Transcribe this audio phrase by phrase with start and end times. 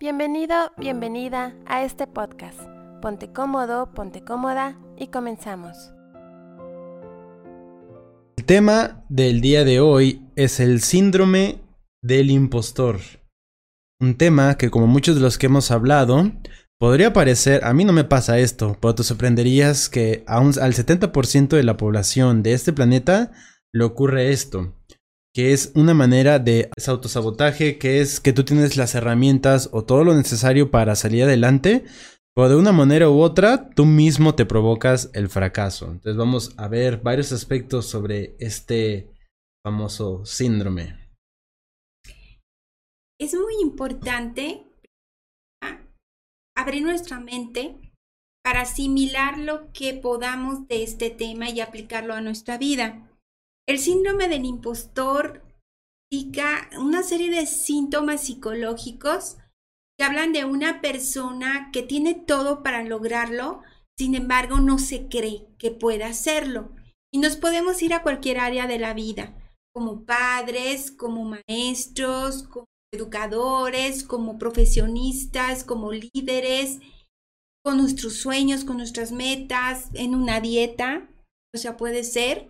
[0.00, 2.60] Bienvenido, bienvenida a este podcast.
[3.02, 5.92] Ponte cómodo, ponte cómoda y comenzamos.
[8.36, 11.64] El tema del día de hoy es el síndrome
[12.00, 13.00] del impostor.
[14.00, 16.30] Un tema que como muchos de los que hemos hablado,
[16.78, 21.64] podría parecer, a mí no me pasa esto, pero te sorprenderías que al 70% de
[21.64, 23.32] la población de este planeta
[23.72, 24.77] le ocurre esto
[25.34, 30.04] que es una manera de autosabotaje, que es que tú tienes las herramientas o todo
[30.04, 31.84] lo necesario para salir adelante,
[32.34, 35.86] pero de una manera u otra tú mismo te provocas el fracaso.
[35.86, 39.10] Entonces vamos a ver varios aspectos sobre este
[39.64, 41.08] famoso síndrome.
[43.20, 44.64] Es muy importante
[46.56, 47.76] abrir nuestra mente
[48.44, 53.07] para asimilar lo que podamos de este tema y aplicarlo a nuestra vida.
[53.68, 55.42] El síndrome del impostor
[56.10, 59.36] indica una serie de síntomas psicológicos
[59.98, 63.60] que hablan de una persona que tiene todo para lograrlo,
[63.98, 66.74] sin embargo no se cree que pueda hacerlo.
[67.12, 69.36] Y nos podemos ir a cualquier área de la vida,
[69.74, 76.78] como padres, como maestros, como educadores, como profesionistas, como líderes,
[77.62, 81.10] con nuestros sueños, con nuestras metas, en una dieta.
[81.54, 82.48] O sea, puede ser.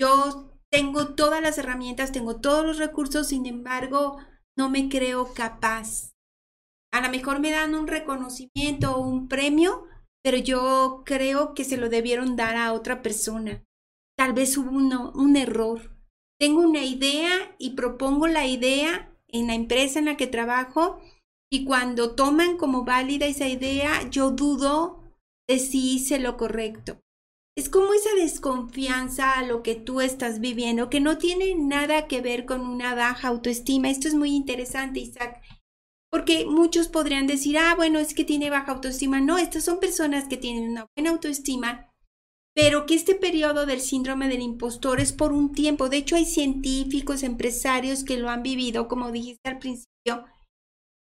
[0.00, 4.16] Yo tengo todas las herramientas, tengo todos los recursos, sin embargo,
[4.56, 6.14] no me creo capaz.
[6.92, 9.84] A lo mejor me dan un reconocimiento o un premio,
[10.24, 13.62] pero yo creo que se lo debieron dar a otra persona.
[14.16, 15.94] Tal vez hubo un error.
[16.40, 21.00] Tengo una idea y propongo la idea en la empresa en la que trabajo
[21.50, 25.02] y cuando toman como válida esa idea, yo dudo
[25.46, 27.01] de si hice lo correcto
[27.54, 32.22] es como esa desconfianza a lo que tú estás viviendo, que no tiene nada que
[32.22, 33.90] ver con una baja autoestima.
[33.90, 35.42] Esto es muy interesante, Isaac,
[36.10, 39.20] porque muchos podrían decir, ah, bueno, es que tiene baja autoestima.
[39.20, 41.90] No, estas son personas que tienen una buena autoestima,
[42.54, 45.90] pero que este periodo del síndrome del impostor es por un tiempo.
[45.90, 50.24] De hecho, hay científicos, empresarios que lo han vivido, como dijiste al principio.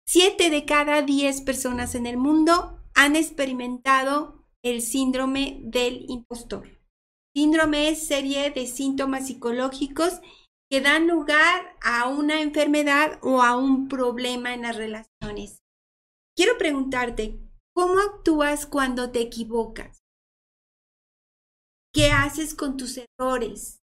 [0.08, 6.68] Siete de cada diez personas en el mundo han experimentado el síndrome del impostor.
[7.34, 10.20] Síndrome es serie de síntomas psicológicos
[10.68, 15.62] que dan lugar a una enfermedad o a un problema en las relaciones.
[16.36, 17.38] Quiero preguntarte,
[17.74, 20.00] ¿cómo actúas cuando te equivocas?
[21.94, 23.78] ¿Qué haces con tus errores?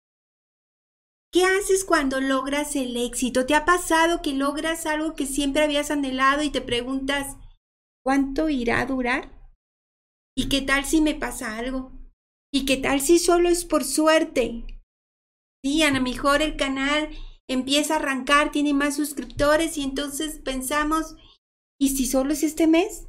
[1.32, 3.46] ¿Qué haces cuando logras el éxito?
[3.46, 7.36] ¿Te ha pasado que logras algo que siempre habías anhelado y te preguntas,
[8.04, 9.41] ¿cuánto irá a durar?
[10.36, 11.92] ¿Y qué tal si me pasa algo?
[12.52, 14.64] ¿Y qué tal si solo es por suerte?
[15.64, 17.10] Sí, a lo mejor el canal
[17.48, 21.16] empieza a arrancar, tiene más suscriptores y entonces pensamos,
[21.80, 23.08] ¿y si solo es este mes?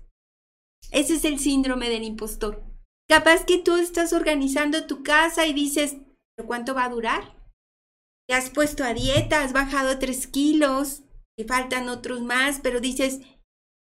[0.91, 2.63] Ese es el síndrome del impostor.
[3.09, 5.97] Capaz que tú estás organizando tu casa y dices,
[6.35, 7.37] ¿pero cuánto va a durar?
[8.27, 11.03] Te has puesto a dieta, has bajado tres kilos,
[11.37, 13.19] te faltan otros más, pero dices,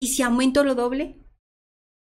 [0.01, 1.19] ¿y si aumento lo doble?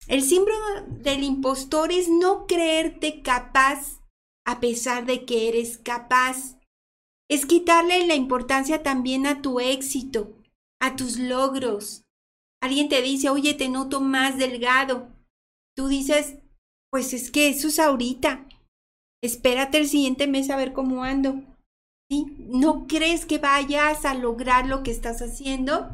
[0.07, 0.55] El símbolo
[0.87, 4.01] del impostor es no creerte capaz
[4.45, 6.59] a pesar de que eres capaz.
[7.29, 10.37] Es quitarle la importancia también a tu éxito,
[10.79, 12.03] a tus logros.
[12.61, 15.11] Alguien te dice, oye, te noto más delgado.
[15.75, 16.37] Tú dices,
[16.91, 18.47] pues es que eso es ahorita.
[19.23, 21.41] Espérate el siguiente mes a ver cómo ando.
[22.09, 22.25] ¿Sí?
[22.37, 25.89] No crees que vayas a lograr lo que estás haciendo.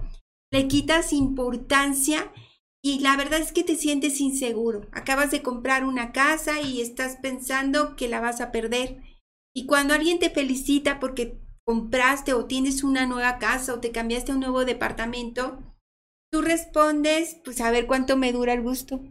[0.52, 2.34] Le quitas importancia
[2.84, 4.88] y la verdad es que te sientes inseguro.
[4.92, 9.04] Acabas de comprar una casa y estás pensando que la vas a perder.
[9.56, 14.32] Y cuando alguien te felicita porque compraste o tienes una nueva casa o te cambiaste
[14.32, 15.60] a un nuevo departamento,
[16.32, 19.04] tú respondes, pues a ver cuánto me dura el gusto.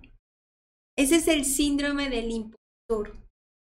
[0.99, 3.17] Ese es el síndrome del impostor.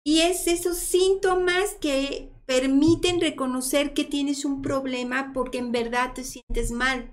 [0.06, 6.24] Y es esos síntomas que permiten reconocer que tienes un problema porque en verdad te
[6.24, 7.12] sientes mal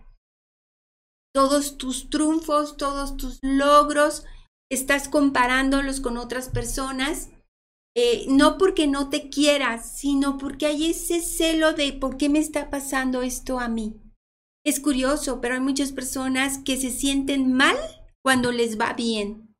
[1.34, 4.24] todos tus triunfos, todos tus logros,
[4.70, 7.30] estás comparándolos con otras personas,
[7.96, 12.38] eh, no porque no te quieras, sino porque hay ese celo de por qué me
[12.38, 14.00] está pasando esto a mí.
[14.64, 17.76] Es curioso, pero hay muchas personas que se sienten mal
[18.22, 19.54] cuando les va bien.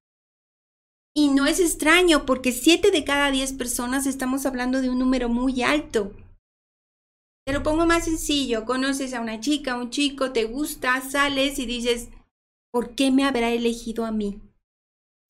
[1.17, 5.29] Y no es extraño porque siete de cada diez personas estamos hablando de un número
[5.29, 6.12] muy alto.
[7.49, 11.65] Te lo pongo más sencillo, conoces a una chica, un chico, te gusta, sales y
[11.65, 12.11] dices,
[12.71, 14.43] ¿por qué me habrá elegido a mí?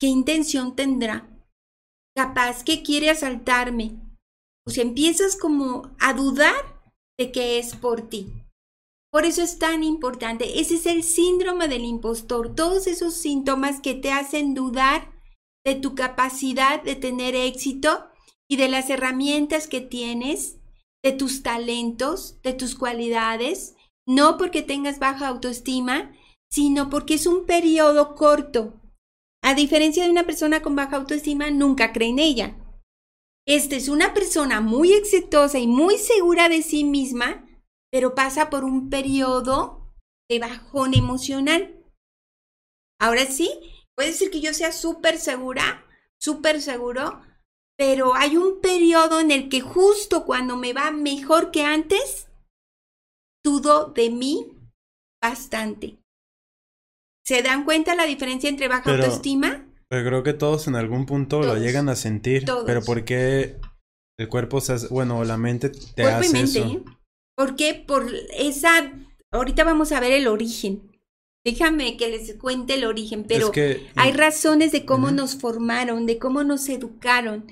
[0.01, 1.29] ¿Qué intención tendrá?
[2.13, 4.01] Capaz que quiere asaltarme.
[4.67, 6.81] O sea, empiezas como a dudar
[7.17, 8.27] de que es por ti.
[9.13, 10.59] Por eso es tan importante.
[10.59, 12.53] Ese es el síndrome del impostor.
[12.53, 15.09] Todos esos síntomas que te hacen dudar
[15.65, 18.09] de tu capacidad de tener éxito
[18.49, 20.58] y de las herramientas que tienes,
[21.03, 23.75] de tus talentos, de tus cualidades,
[24.07, 26.13] no porque tengas baja autoestima,
[26.49, 28.81] sino porque es un periodo corto.
[29.41, 32.57] A diferencia de una persona con baja autoestima, nunca cree en ella.
[33.47, 37.47] Esta es una persona muy exitosa y muy segura de sí misma,
[37.91, 39.95] pero pasa por un periodo
[40.29, 41.83] de bajón emocional.
[42.99, 43.49] Ahora sí,
[43.95, 45.85] puede ser que yo sea súper segura,
[46.19, 47.21] súper seguro,
[47.79, 52.27] pero hay un periodo en el que justo cuando me va mejor que antes,
[53.41, 54.47] dudo de mí
[55.23, 55.97] bastante.
[57.25, 59.65] ¿Se dan cuenta la diferencia entre baja autoestima?
[59.87, 62.43] Pero creo que todos en algún punto lo llegan a sentir.
[62.65, 63.55] Pero ¿por qué
[64.17, 66.59] el cuerpo se hace, bueno, la mente te hace eso?
[66.59, 66.83] ¿eh?
[67.37, 67.75] ¿Por qué?
[67.75, 68.91] Por esa,
[69.31, 70.91] ahorita vamos a ver el origen.
[71.45, 73.53] Déjame que les cuente el origen, pero
[73.95, 77.47] hay razones de cómo nos formaron, de cómo nos educaron,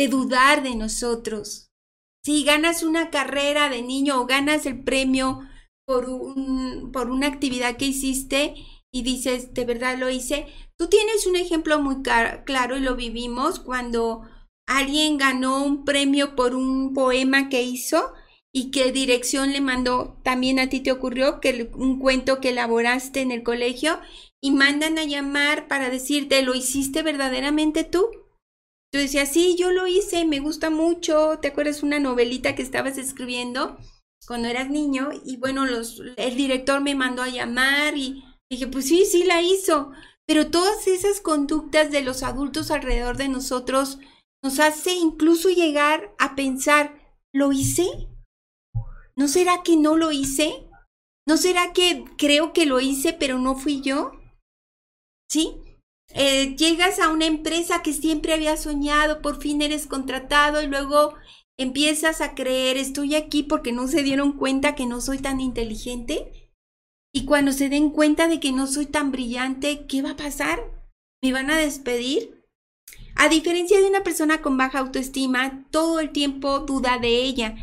[0.00, 1.68] de dudar de nosotros.
[2.24, 5.40] Si ganas una carrera de niño o ganas el premio
[5.86, 8.54] por, un, por una actividad que hiciste
[8.90, 10.46] y dices, de verdad lo hice,
[10.78, 14.22] tú tienes un ejemplo muy claro y lo vivimos cuando
[14.66, 18.14] alguien ganó un premio por un poema que hizo
[18.54, 23.20] y qué dirección le mandó, también a ti te ocurrió que un cuento que elaboraste
[23.20, 24.00] en el colegio
[24.40, 28.08] y mandan a llamar para decirte, ¿lo hiciste verdaderamente tú?
[28.92, 32.98] Tú decías, sí, yo lo hice, me gusta mucho, ¿te acuerdas una novelita que estabas
[32.98, 33.78] escribiendo
[34.26, 35.10] cuando eras niño?
[35.24, 39.42] Y bueno, los, el director me mandó a llamar y dije, pues sí, sí la
[39.42, 39.92] hizo,
[40.26, 43.98] pero todas esas conductas de los adultos alrededor de nosotros
[44.42, 46.98] nos hace incluso llegar a pensar,
[47.32, 47.86] ¿lo hice?
[49.16, 50.68] ¿No será que no lo hice?
[51.28, 54.12] ¿No será que creo que lo hice pero no fui yo?
[55.30, 55.69] ¿Sí?
[56.14, 61.14] Eh, llegas a una empresa que siempre había soñado, por fin eres contratado y luego
[61.56, 66.52] empiezas a creer, estoy aquí porque no se dieron cuenta que no soy tan inteligente.
[67.12, 70.60] Y cuando se den cuenta de que no soy tan brillante, ¿qué va a pasar?
[71.22, 72.44] ¿Me van a despedir?
[73.16, 77.56] A diferencia de una persona con baja autoestima, todo el tiempo duda de ella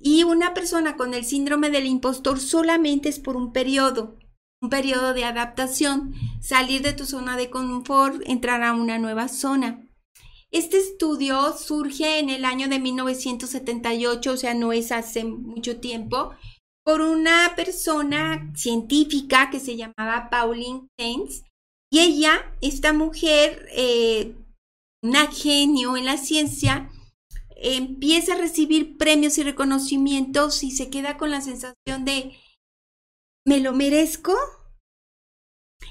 [0.00, 4.18] y una persona con el síndrome del impostor solamente es por un periodo,
[4.64, 9.86] un periodo de adaptación, salir de tu zona de confort, entrar a una nueva zona.
[10.50, 16.30] Este estudio surge en el año de 1978, o sea, no es hace mucho tiempo,
[16.82, 21.42] por una persona científica que se llamaba Pauline Haynes.
[21.92, 24.34] Y ella, esta mujer, eh,
[25.02, 26.90] una genio en la ciencia,
[27.56, 32.32] empieza a recibir premios y reconocimientos y se queda con la sensación de,
[33.46, 34.34] ¿me lo merezco?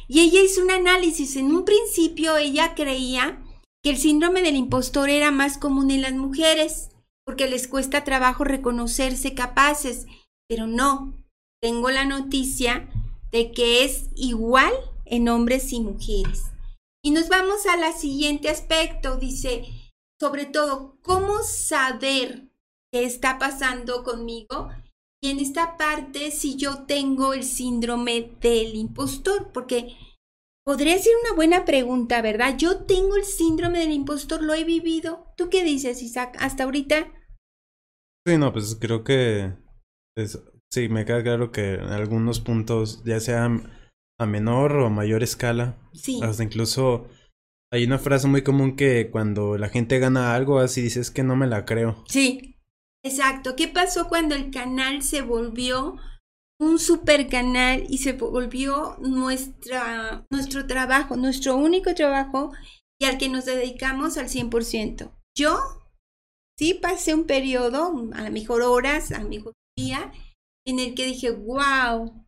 [0.07, 1.35] Y ella hizo un análisis.
[1.35, 3.43] En un principio ella creía
[3.83, 6.89] que el síndrome del impostor era más común en las mujeres,
[7.25, 10.05] porque les cuesta trabajo reconocerse capaces,
[10.47, 11.13] pero no,
[11.61, 12.89] tengo la noticia
[13.31, 14.73] de que es igual
[15.05, 16.51] en hombres y mujeres.
[17.03, 19.65] Y nos vamos a la siguiente aspecto, dice,
[20.19, 22.49] sobre todo, cómo saber
[22.91, 24.69] qué está pasando conmigo
[25.23, 29.95] y en esta parte si yo tengo el síndrome del impostor, porque
[30.65, 32.57] podría ser una buena pregunta, ¿verdad?
[32.57, 35.27] Yo tengo el síndrome del impostor, lo he vivido.
[35.37, 37.07] ¿Tú qué dices, Isaac, hasta ahorita?
[38.27, 39.53] Sí, no, pues creo que
[40.69, 43.49] sí, me queda claro que en algunos puntos, ya sea
[44.19, 46.19] a menor o mayor escala, sí.
[46.21, 47.07] hasta incluso
[47.71, 51.37] hay una frase muy común que cuando la gente gana algo así dices que no
[51.37, 52.03] me la creo.
[52.09, 52.52] Sí,
[53.03, 53.55] exacto.
[53.55, 55.97] ¿Qué pasó cuando el canal se volvió
[56.59, 62.51] un super canal y se volvió nuestra, nuestro trabajo, nuestro único trabajo
[62.99, 65.11] y al que nos dedicamos al 100%?
[65.37, 65.59] Yo
[66.57, 70.11] sí pasé un periodo, a lo mejor horas, a lo mejor día,
[70.65, 72.23] en el que dije, wow,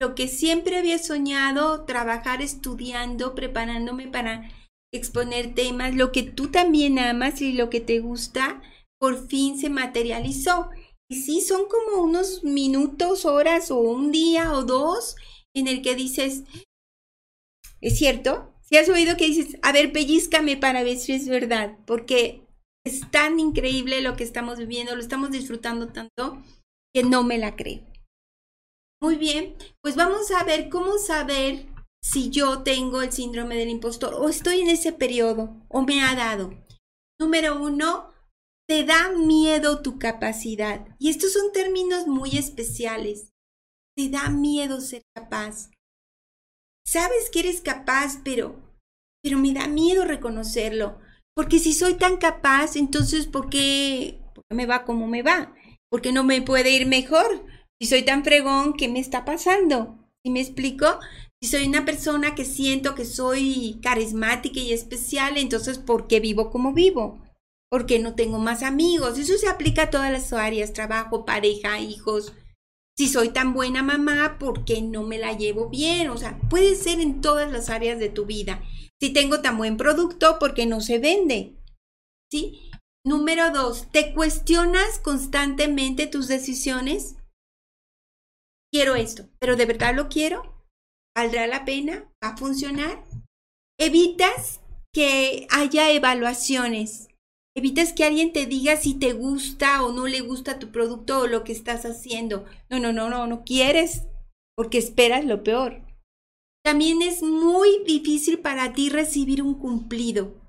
[0.00, 4.48] lo que siempre había soñado, trabajar estudiando, preparándome para
[4.92, 8.62] exponer temas, lo que tú también amas y lo que te gusta,
[8.98, 10.70] por fin se materializó.
[11.10, 15.16] Y sí, son como unos minutos, horas o un día o dos
[15.54, 16.44] en el que dices,
[17.80, 18.54] ¿es cierto?
[18.62, 22.46] Si has oído que dices, a ver, pellizcame para ver si es verdad, porque
[22.84, 26.42] es tan increíble lo que estamos viviendo, lo estamos disfrutando tanto,
[26.94, 27.82] que no me la creo.
[29.00, 31.66] Muy bien, pues vamos a ver cómo saber
[32.02, 36.14] si yo tengo el síndrome del impostor o estoy en ese periodo o me ha
[36.14, 36.52] dado.
[37.20, 38.12] Número uno,
[38.68, 40.86] te da miedo tu capacidad.
[40.98, 43.32] Y estos son términos muy especiales.
[43.96, 45.70] te da miedo ser capaz.
[46.86, 48.68] Sabes que eres capaz, pero
[49.20, 51.00] pero me da miedo reconocerlo,
[51.34, 55.52] porque si soy tan capaz, entonces ¿por qué, ¿por qué me va como me va?
[55.90, 57.44] ¿Por qué no me puede ir mejor?
[57.80, 59.98] Si soy tan fregón, ¿qué me está pasando?
[60.24, 61.00] ¿Sí me explico?
[61.42, 66.50] Si soy una persona que siento que soy carismática y especial, entonces ¿por qué vivo
[66.50, 67.20] como vivo?
[67.70, 69.18] ¿Por qué no tengo más amigos?
[69.18, 72.32] Eso se aplica a todas las áreas, trabajo, pareja, hijos.
[72.96, 76.08] Si soy tan buena mamá, ¿por qué no me la llevo bien?
[76.08, 78.62] O sea, puede ser en todas las áreas de tu vida.
[79.00, 81.56] Si tengo tan buen producto, ¿por qué no se vende?
[82.30, 82.70] ¿Sí?
[83.04, 87.16] Número dos, ¿te cuestionas constantemente tus decisiones?
[88.72, 90.66] Quiero esto, pero ¿de verdad lo quiero?
[91.16, 92.12] ¿Valdrá la pena?
[92.22, 93.04] ¿Va a funcionar?
[93.78, 94.60] Evitas
[94.92, 97.07] que haya evaluaciones.
[97.58, 101.26] Evitas que alguien te diga si te gusta o no le gusta tu producto o
[101.26, 102.44] lo que estás haciendo.
[102.70, 104.04] No, no, no, no, no quieres
[104.56, 105.82] porque esperas lo peor.
[106.64, 110.40] También es muy difícil para ti recibir un cumplido.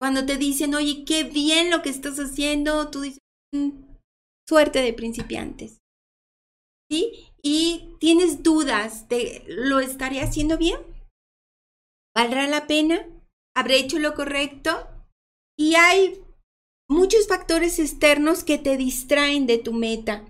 [0.00, 3.20] Cuando te dicen, oye, qué bien lo que estás haciendo, tú dices,
[3.54, 3.70] mm,
[4.48, 5.78] suerte de principiantes.
[6.90, 7.32] ¿Sí?
[7.44, 10.80] Y tienes dudas de, ¿lo estaré haciendo bien?
[12.12, 13.06] ¿Valdrá la pena?
[13.54, 14.88] ¿Habré hecho lo correcto?
[15.62, 16.20] Y hay
[16.90, 20.24] muchos factores externos que te distraen de tu meta.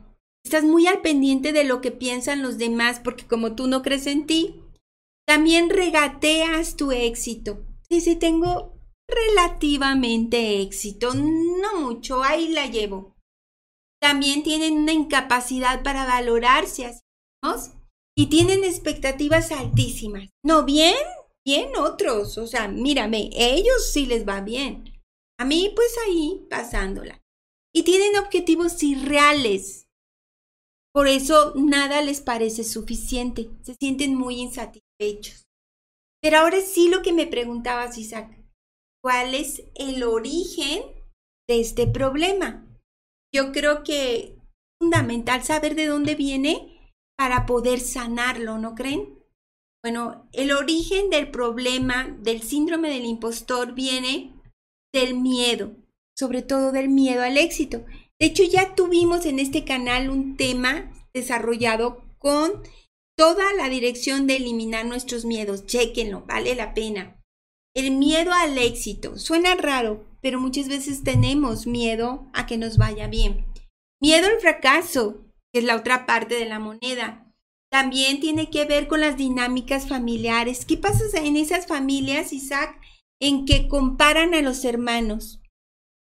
[0.44, 4.06] Estás muy al pendiente de lo que piensan los demás porque como tú no crees
[4.06, 4.60] en ti,
[5.26, 7.64] también regateas tu éxito.
[7.88, 8.74] Sí, sí, tengo
[9.08, 13.16] relativamente éxito, no mucho, ahí la llevo.
[14.02, 17.00] También tienen una incapacidad para valorarse a sí
[17.42, 17.70] mismos
[18.14, 20.28] y tienen expectativas altísimas.
[20.44, 20.94] No, bien,
[21.42, 24.91] bien otros, o sea, mírame, ellos sí les va bien.
[25.42, 27.20] A mí, pues ahí, pasándola.
[27.74, 29.88] Y tienen objetivos irreales.
[30.94, 33.50] Por eso nada les parece suficiente.
[33.62, 35.42] Se sienten muy insatisfechos.
[36.22, 38.40] Pero ahora sí lo que me preguntabas, Isaac.
[39.02, 40.84] ¿Cuál es el origen
[41.48, 42.64] de este problema?
[43.34, 44.32] Yo creo que es
[44.80, 49.18] fundamental saber de dónde viene para poder sanarlo, ¿no creen?
[49.82, 54.40] Bueno, el origen del problema del síndrome del impostor viene
[54.92, 55.72] del miedo,
[56.16, 57.84] sobre todo del miedo al éxito.
[58.20, 62.62] De hecho, ya tuvimos en este canal un tema desarrollado con
[63.16, 65.66] toda la dirección de eliminar nuestros miedos.
[65.66, 67.20] Chequenlo, vale la pena.
[67.74, 69.18] El miedo al éxito.
[69.18, 73.46] Suena raro, pero muchas veces tenemos miedo a que nos vaya bien.
[74.00, 77.32] Miedo al fracaso, que es la otra parte de la moneda.
[77.70, 80.66] También tiene que ver con las dinámicas familiares.
[80.66, 82.78] ¿Qué pasa en esas familias, Isaac,
[83.22, 85.40] en que comparan a los hermanos.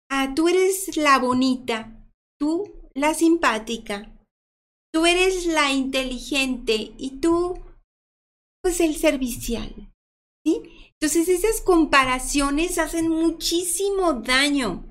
[0.09, 2.09] Ah, tú eres la bonita,
[2.39, 4.17] tú la simpática,
[4.93, 7.59] tú eres la inteligente y tú,
[8.63, 9.91] pues el servicial.
[10.45, 10.61] ¿sí?
[10.93, 14.85] Entonces esas comparaciones hacen muchísimo daño.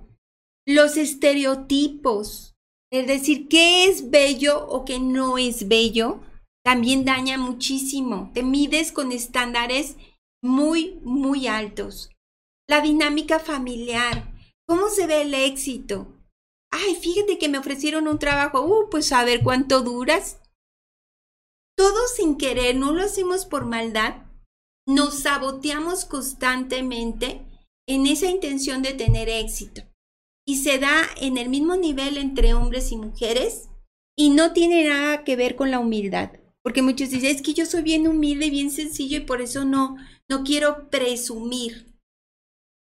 [0.66, 2.54] Los estereotipos,
[2.92, 6.20] es decir, qué es bello o qué no es bello,
[6.62, 8.30] también daña muchísimo.
[8.34, 9.96] Te mides con estándares
[10.42, 12.10] muy, muy altos
[12.68, 14.32] la dinámica familiar,
[14.66, 16.14] cómo se ve el éxito.
[16.70, 20.38] Ay, fíjate que me ofrecieron un trabajo, uh, pues a ver cuánto duras.
[21.76, 24.26] Todo sin querer, no lo hacemos por maldad,
[24.86, 27.46] nos saboteamos constantemente
[27.86, 29.82] en esa intención de tener éxito.
[30.46, 33.68] Y se da en el mismo nivel entre hombres y mujeres
[34.16, 36.32] y no tiene nada que ver con la humildad.
[36.62, 39.96] Porque muchos dicen, es que yo soy bien humilde bien sencillo y por eso no,
[40.28, 41.87] no quiero presumir.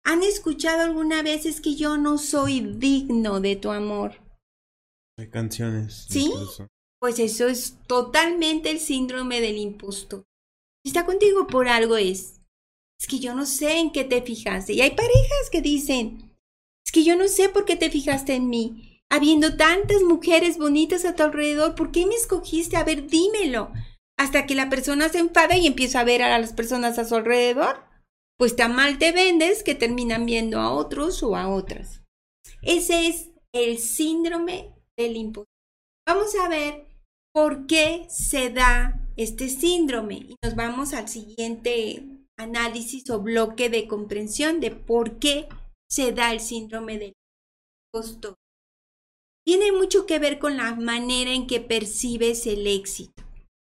[0.03, 4.15] ¿Han escuchado alguna vez es que yo no soy digno de tu amor?
[5.17, 6.07] Hay canciones.
[6.09, 6.31] ¿Sí?
[6.99, 10.23] Pues eso es totalmente el síndrome del impostor.
[10.83, 12.41] Si está contigo por algo es.
[12.99, 14.73] Es que yo no sé en qué te fijaste.
[14.73, 16.35] Y hay parejas que dicen,
[16.85, 19.01] es que yo no sé por qué te fijaste en mí.
[19.09, 22.77] Habiendo tantas mujeres bonitas a tu alrededor, ¿por qué me escogiste?
[22.77, 23.71] A ver, dímelo.
[24.17, 27.15] Hasta que la persona se enfada y empieza a ver a las personas a su
[27.15, 27.90] alrededor
[28.37, 32.01] pues tan mal te vendes que terminan viendo a otros o a otras.
[32.61, 35.47] Ese es el síndrome del impostor.
[36.07, 36.87] Vamos a ver
[37.33, 42.03] por qué se da este síndrome y nos vamos al siguiente
[42.37, 45.47] análisis o bloque de comprensión de por qué
[45.89, 47.13] se da el síndrome del
[47.93, 48.35] impostor.
[49.45, 53.23] Tiene mucho que ver con la manera en que percibes el éxito.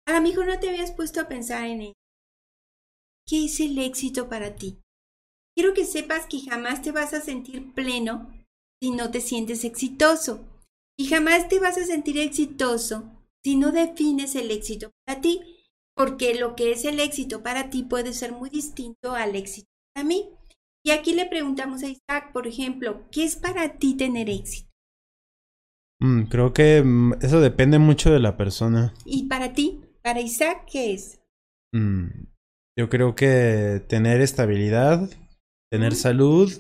[0.08, 1.94] A lo mejor no te habías puesto a pensar en ello.
[3.27, 4.77] ¿Qué es el éxito para ti?
[5.55, 8.29] Quiero que sepas que jamás te vas a sentir pleno
[8.82, 10.46] si no te sientes exitoso.
[10.98, 13.12] Y jamás te vas a sentir exitoso
[13.44, 15.41] si no defines el éxito para ti,
[15.96, 20.05] porque lo que es el éxito para ti puede ser muy distinto al éxito para
[20.05, 20.29] mí.
[20.84, 24.70] Y aquí le preguntamos a Isaac, por ejemplo, ¿qué es para ti tener éxito?
[26.00, 28.94] Mm, creo que mm, eso depende mucho de la persona.
[29.05, 29.82] ¿Y para ti?
[30.03, 31.22] Para Isaac, ¿qué es?
[31.74, 32.25] Mm,
[32.77, 35.10] yo creo que tener estabilidad,
[35.72, 36.51] tener salud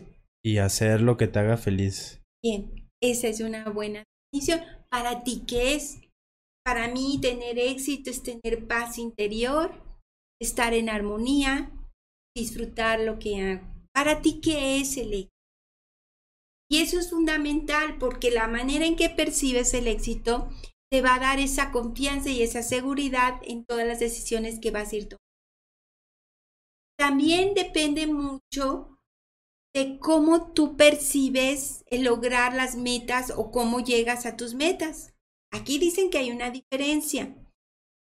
[0.43, 2.21] y hacer lo que te haga feliz.
[2.43, 4.61] Bien, esa es una buena definición.
[4.89, 5.99] Para ti, ¿qué es?
[6.63, 9.71] Para mí, tener éxito es tener paz interior,
[10.41, 11.71] estar en armonía,
[12.35, 13.67] disfrutar lo que hago.
[13.93, 15.29] Para ti, ¿qué es el éxito?
[16.69, 20.49] Y eso es fundamental porque la manera en que percibes el éxito
[20.91, 24.91] te va a dar esa confianza y esa seguridad en todas las decisiones que vas
[24.91, 25.24] a ir tomando.
[26.97, 28.97] También depende mucho
[29.73, 35.13] de cómo tú percibes el lograr las metas o cómo llegas a tus metas.
[35.51, 37.35] Aquí dicen que hay una diferencia,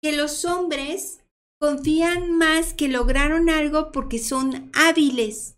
[0.02, 1.24] que los hombres
[1.60, 5.58] confían más que lograron algo porque son hábiles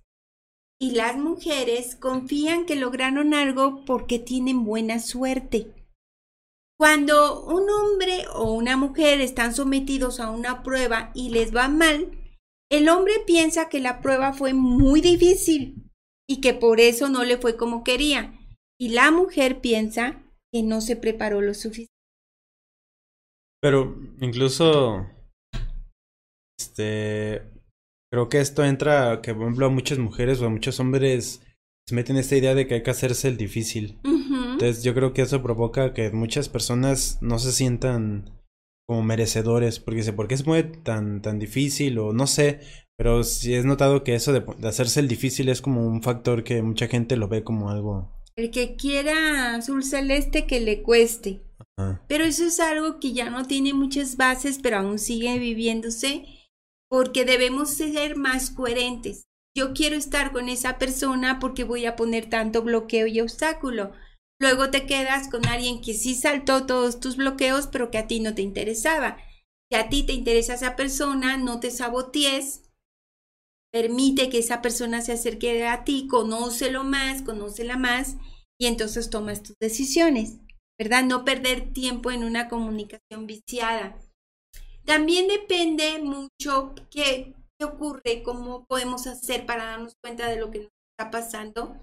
[0.80, 5.74] y las mujeres confían que lograron algo porque tienen buena suerte.
[6.78, 12.25] Cuando un hombre o una mujer están sometidos a una prueba y les va mal,
[12.78, 15.92] el hombre piensa que la prueba fue muy difícil
[16.28, 18.40] y que por eso no le fue como quería.
[18.80, 21.94] Y la mujer piensa que no se preparó lo suficiente.
[23.62, 25.08] Pero incluso,
[26.60, 27.42] este,
[28.12, 31.42] creo que esto entra, que por ejemplo a muchas mujeres o a muchos hombres
[31.88, 34.00] se meten esta idea de que hay que hacerse el difícil.
[34.04, 38.35] Entonces yo creo que eso provoca que muchas personas no se sientan
[38.88, 41.98] como merecedores, porque dice, ¿por qué es muy tan, tan difícil?
[42.00, 42.60] O no sé,
[42.98, 46.44] pero sí es notado que eso de, de hacerse el difícil es como un factor
[46.44, 48.12] que mucha gente lo ve como algo...
[48.36, 51.42] El que quiera azul celeste que le cueste.
[51.78, 56.26] ah, Pero eso es algo que ya no tiene muchas bases, pero aún sigue viviéndose,
[56.90, 59.26] porque debemos ser más coherentes.
[59.58, 63.94] Yo quiero estar con esa persona porque voy a poner tanto bloqueo y obstáculo.
[64.40, 68.20] Luego te quedas con alguien que sí saltó todos tus bloqueos, pero que a ti
[68.20, 69.18] no te interesaba.
[69.72, 72.62] Si a ti te interesa esa persona, no te sabotees.
[73.72, 78.16] Permite que esa persona se acerque a ti, conócelo más, conócela más,
[78.60, 80.40] y entonces tomas tus decisiones.
[80.78, 81.04] ¿verdad?
[81.04, 83.98] No perder tiempo en una comunicación viciada.
[84.86, 90.70] También depende mucho qué, ocurre, cómo podemos hacer para darnos cuenta de lo que nos
[90.92, 91.78] está pasando.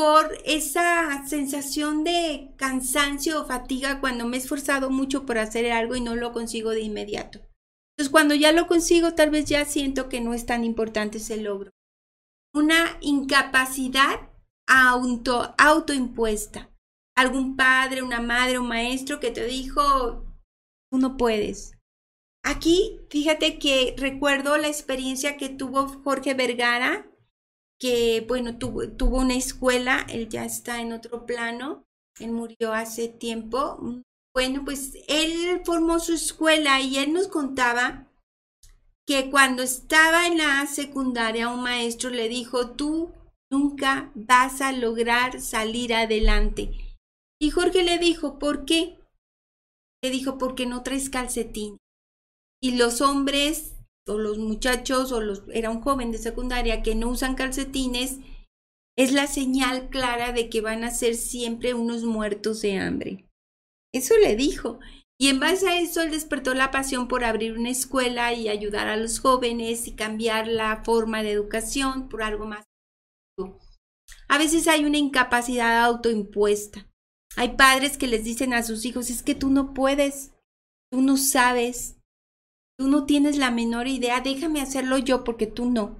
[0.00, 5.94] Por esa sensación de cansancio o fatiga cuando me he esforzado mucho por hacer algo
[5.94, 7.40] y no lo consigo de inmediato.
[7.92, 11.36] Entonces, cuando ya lo consigo, tal vez ya siento que no es tan importante ese
[11.36, 11.70] logro.
[12.54, 14.30] Una incapacidad
[14.66, 16.70] auto, autoimpuesta
[17.14, 20.24] algún padre, una madre, un maestro que te dijo,
[20.90, 21.76] tú no puedes.
[22.42, 27.09] Aquí, fíjate que recuerdo la experiencia que tuvo Jorge Vergara,
[27.80, 31.84] que, bueno, tuvo, tuvo una escuela, él ya está en otro plano,
[32.18, 34.02] él murió hace tiempo.
[34.34, 38.06] Bueno, pues él formó su escuela y él nos contaba
[39.06, 43.12] que cuando estaba en la secundaria un maestro le dijo, tú
[43.50, 46.70] nunca vas a lograr salir adelante.
[47.40, 48.98] Y Jorge le dijo, ¿por qué?
[50.02, 51.78] Le dijo, porque no traes calcetín.
[52.62, 53.74] Y los hombres,
[54.08, 58.18] o los muchachos, o los, era un joven de secundaria que no usan calcetines,
[58.96, 63.26] es la señal clara de que van a ser siempre unos muertos de hambre.
[63.92, 64.78] Eso le dijo.
[65.18, 68.88] Y en base a eso él despertó la pasión por abrir una escuela y ayudar
[68.88, 72.64] a los jóvenes y cambiar la forma de educación por algo más.
[74.28, 76.86] A veces hay una incapacidad autoimpuesta.
[77.36, 80.32] Hay padres que les dicen a sus hijos, es que tú no puedes,
[80.90, 81.96] tú no sabes,
[82.80, 85.98] tú no tienes la menor idea, déjame hacerlo yo porque tú no.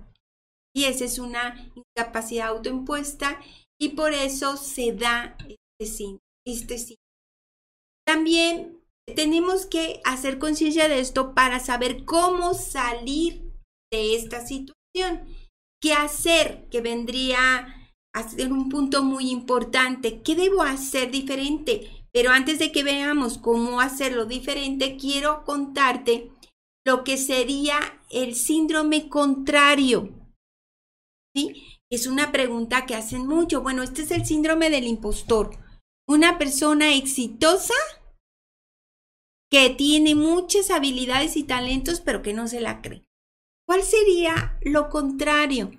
[0.75, 3.39] Y esa es una incapacidad autoimpuesta
[3.79, 5.37] y por eso se da
[5.79, 6.19] este sí.
[6.47, 6.97] Este.
[8.07, 8.81] También
[9.15, 13.43] tenemos que hacer conciencia de esto para saber cómo salir
[13.93, 15.29] de esta situación.
[15.83, 16.67] ¿Qué hacer?
[16.71, 20.23] Que vendría hacer un punto muy importante.
[20.23, 22.07] ¿Qué debo hacer diferente?
[22.11, 26.31] Pero antes de que veamos cómo hacerlo diferente, quiero contarte
[26.91, 27.79] lo que sería
[28.11, 30.11] el síndrome contrario.
[31.35, 31.63] ¿Sí?
[31.89, 33.63] Es una pregunta que hacen mucho.
[33.63, 35.57] Bueno, este es el síndrome del impostor.
[36.09, 37.75] Una persona exitosa
[39.53, 43.05] que tiene muchas habilidades y talentos, pero que no se la cree.
[43.67, 45.71] ¿Cuál sería lo contrario?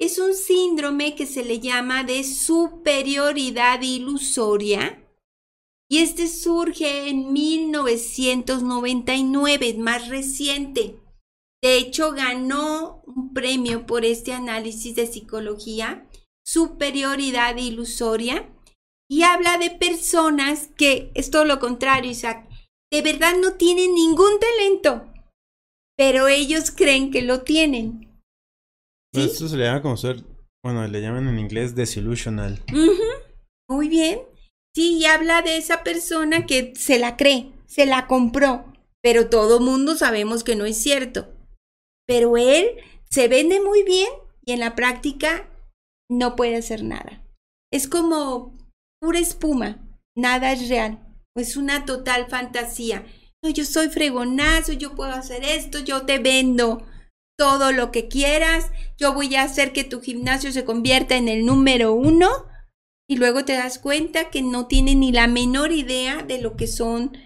[0.00, 5.02] es un síndrome que se le llama de superioridad ilusoria
[5.90, 11.00] Y este surge en 1999, más reciente.
[11.62, 16.06] De hecho, ganó un premio por este análisis de psicología,
[16.46, 18.54] superioridad ilusoria,
[19.10, 22.46] y habla de personas que es todo lo contrario, Isaac,
[22.92, 25.10] de verdad no tienen ningún talento,
[25.96, 28.20] pero ellos creen que lo tienen.
[29.14, 29.22] ¿Sí?
[29.22, 30.22] Esto se le llama como ser,
[30.62, 32.62] bueno, le llaman en inglés desillusional.
[33.68, 34.27] Muy bien.
[34.78, 39.58] Sí, y habla de esa persona que se la cree, se la compró, pero todo
[39.58, 41.34] mundo sabemos que no es cierto
[42.06, 42.70] pero él
[43.10, 44.08] se vende muy bien
[44.44, 45.50] y en la práctica
[46.08, 47.22] no puede hacer nada.
[47.72, 48.56] Es como
[49.00, 49.86] pura espuma,
[50.16, 53.04] nada es real, es una total fantasía.
[53.42, 56.86] No, yo soy fregonazo, yo puedo hacer esto, yo te vendo
[57.36, 61.44] todo lo que quieras, yo voy a hacer que tu gimnasio se convierta en el
[61.44, 62.28] número uno
[63.08, 66.66] y luego te das cuenta que no tiene ni la menor idea de lo que
[66.66, 67.16] son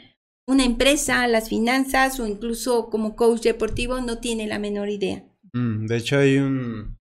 [0.46, 5.24] una empresa, las finanzas o incluso como coach deportivo no tiene la menor idea.
[5.52, 6.96] Mm, de hecho hay un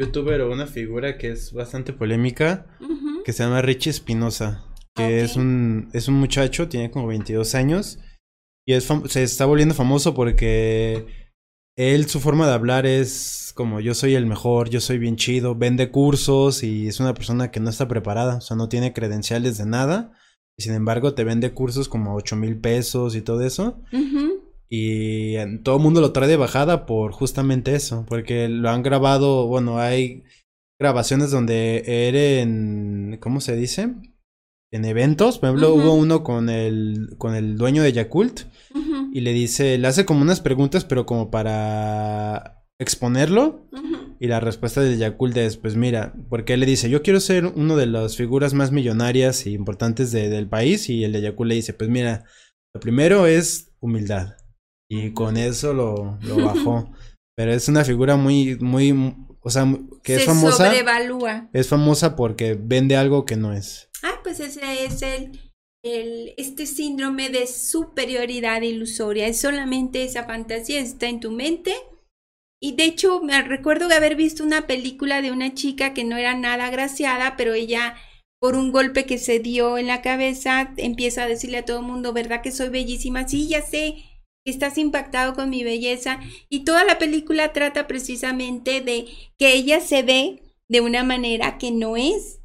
[0.00, 2.66] youtuber o una figura que es bastante polémica
[3.24, 7.98] que se llama Richie Espinosa, que es, un, es un muchacho, tiene como 22 años
[8.66, 11.19] y es se está volviendo famoso porque
[11.80, 15.54] él su forma de hablar es como yo soy el mejor, yo soy bien chido,
[15.54, 19.58] vende cursos y es una persona que no está preparada, o sea, no tiene credenciales
[19.58, 20.12] de nada
[20.60, 23.80] sin embargo, te vende cursos como 8 mil pesos y todo eso.
[24.68, 28.04] Y todo el mundo lo trae de bajada por justamente eso.
[28.08, 30.22] Porque lo han grabado, bueno, hay
[30.78, 31.82] grabaciones donde
[32.40, 33.94] en, ¿cómo se dice?
[34.72, 38.42] En eventos, por ejemplo, hubo uno con el, con el dueño de Yakult
[39.12, 43.66] y le dice, le hace como unas preguntas, pero como para exponerlo.
[44.20, 47.46] Y la respuesta de Yakult es, pues mira, porque él le dice, yo quiero ser
[47.46, 50.88] uno de las figuras más millonarias e importantes del país.
[50.88, 52.24] Y el de Yakult le dice, pues mira,
[52.74, 54.36] lo primero es humildad.
[54.88, 56.92] Y con eso lo, lo bajó.
[57.36, 58.92] Pero es una figura muy, muy,
[59.40, 59.66] o sea,
[60.02, 60.66] que es famosa.
[60.66, 61.48] Sobrevalúa.
[61.52, 63.89] Es famosa porque vende algo que no es.
[64.30, 65.40] Pues ese es el,
[65.82, 69.26] el, este síndrome de superioridad ilusoria.
[69.26, 71.74] Es solamente esa fantasía, está en tu mente
[72.62, 76.16] y de hecho, me recuerdo de haber visto una película de una chica que no
[76.16, 77.96] era nada agraciada, pero ella,
[78.38, 81.86] por un golpe que se dio en la cabeza, empieza a decirle a todo el
[81.86, 83.26] mundo, ¿verdad que soy bellísima?
[83.26, 83.96] Sí, ya sé
[84.44, 86.20] que estás impactado con mi belleza.
[86.48, 89.06] Y toda la película trata precisamente de
[89.38, 92.39] que ella se ve de una manera que no es.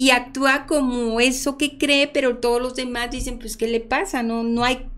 [0.00, 4.22] Y actúa como eso que cree, pero todos los demás dicen, pues, ¿qué le pasa?
[4.22, 4.90] No, no, hay,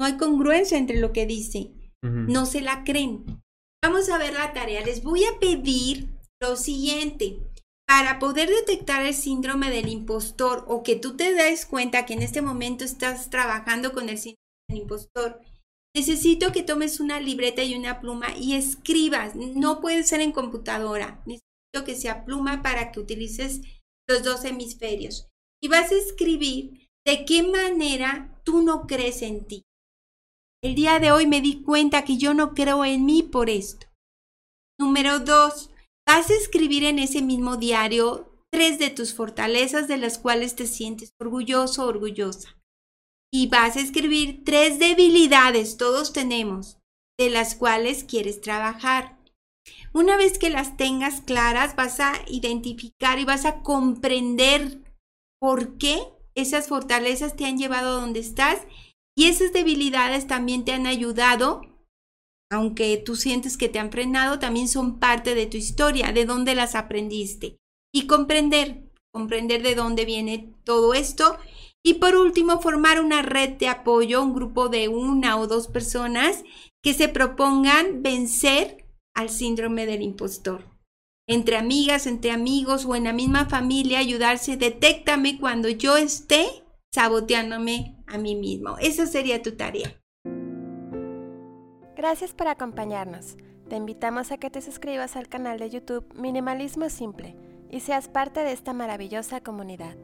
[0.00, 1.70] no hay congruencia entre lo que dice.
[2.02, 3.40] No se la creen.
[3.84, 4.84] Vamos a ver la tarea.
[4.84, 6.08] Les voy a pedir
[6.42, 7.38] lo siguiente.
[7.86, 12.22] Para poder detectar el síndrome del impostor o que tú te des cuenta que en
[12.22, 15.40] este momento estás trabajando con el síndrome del impostor,
[15.94, 19.36] necesito que tomes una libreta y una pluma y escribas.
[19.36, 21.22] No puede ser en computadora.
[21.26, 23.60] Necesito que sea pluma para que utilices
[24.08, 25.28] los dos hemisferios.
[25.62, 29.62] Y vas a escribir de qué manera tú no crees en ti.
[30.62, 33.86] El día de hoy me di cuenta que yo no creo en mí por esto.
[34.80, 35.70] Número dos,
[36.06, 40.66] vas a escribir en ese mismo diario tres de tus fortalezas de las cuales te
[40.66, 42.56] sientes orgulloso orgullosa.
[43.32, 46.78] Y vas a escribir tres debilidades, todos tenemos,
[47.18, 49.17] de las cuales quieres trabajar.
[49.92, 54.82] Una vez que las tengas claras, vas a identificar y vas a comprender
[55.40, 56.00] por qué
[56.34, 58.60] esas fortalezas te han llevado a donde estás
[59.16, 61.62] y esas debilidades también te han ayudado,
[62.50, 66.54] aunque tú sientes que te han frenado, también son parte de tu historia, de dónde
[66.54, 67.56] las aprendiste.
[67.92, 71.36] Y comprender, comprender de dónde viene todo esto.
[71.84, 76.44] Y por último, formar una red de apoyo, un grupo de una o dos personas
[76.82, 78.87] que se propongan vencer
[79.18, 80.62] al síndrome del impostor.
[81.26, 86.46] Entre amigas, entre amigos o en la misma familia, ayudarse, detéctame cuando yo esté
[86.94, 88.78] saboteándome a mí mismo.
[88.78, 90.00] Esa sería tu tarea.
[91.96, 93.36] Gracias por acompañarnos.
[93.68, 97.34] Te invitamos a que te suscribas al canal de YouTube Minimalismo Simple
[97.70, 99.96] y seas parte de esta maravillosa comunidad.